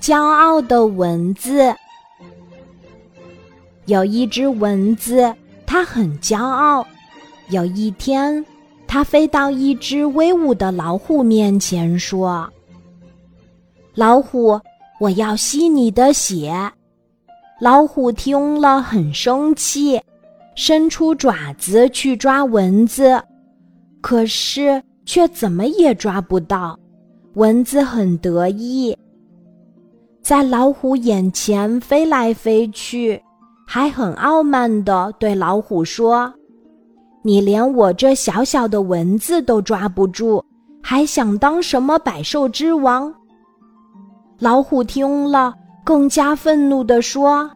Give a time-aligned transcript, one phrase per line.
[0.00, 1.74] 骄傲的蚊子。
[3.86, 5.34] 有一只蚊子，
[5.66, 6.86] 它很骄傲。
[7.50, 8.44] 有一天，
[8.86, 12.46] 它飞到一只威武的老虎面前，说
[13.96, 14.60] ：“老虎，
[15.00, 16.52] 我要吸你的血。”
[17.60, 20.00] 老虎听了很生气，
[20.54, 23.20] 伸出爪子去抓蚊子，
[24.00, 26.78] 可是却怎么也抓不到。
[27.34, 28.96] 蚊子很得意，
[30.28, 33.18] 在老虎眼前飞来飞去，
[33.66, 36.30] 还很傲慢地对老虎说
[37.24, 40.44] ：“你连我这小小的蚊子都抓不住，
[40.82, 43.10] 还想当什么百兽之王？”
[44.38, 47.50] 老虎听了，更加愤怒地说：“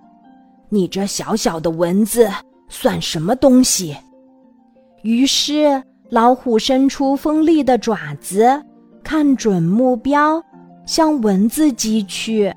[0.73, 2.27] 你这小小的蚊子
[2.71, 3.95] 算什么东西？”
[5.05, 8.63] 于是，老虎伸出锋利的爪子。
[9.05, 10.43] 看准目标，
[10.87, 12.51] 向蚊子击去。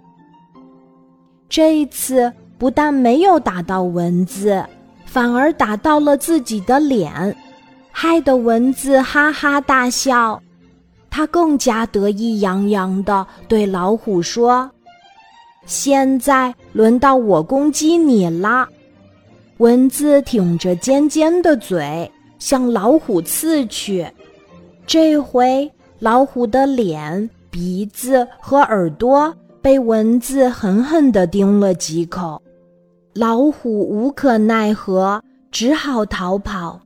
[1.56, 4.62] 这一次不但没有打到蚊子，
[5.06, 7.34] 反而打到了自己的脸，
[7.92, 10.44] 害得蚊子哈哈大笑。
[11.10, 14.70] 他更加得意洋洋地对老虎说
[15.66, 18.68] ：“现在轮到我攻击你啦！”
[19.60, 24.06] 蚊子挺着尖尖的嘴向老虎刺去，
[24.86, 25.72] 这回。
[26.00, 29.34] 老虎的脸、鼻子和耳朵
[29.66, 32.40] 被蚊子狠狠地叮了几口，
[33.16, 36.80] 老虎无可奈何，只好逃跑。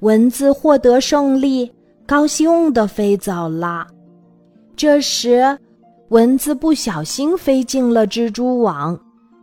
[0.00, 1.70] 蚊子获得胜利，
[2.04, 3.86] 高兴地飞走了。
[4.74, 5.56] 这时，
[6.08, 8.98] 蚊子不小心飞进了蜘蛛网，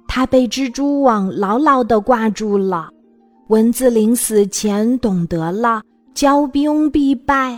[0.06, 2.90] 它被蜘蛛网牢牢地挂住了。
[3.48, 5.82] 蚊子临死前懂得了
[6.14, 7.58] 骄兵必败。